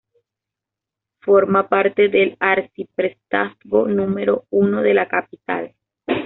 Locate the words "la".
4.95-5.07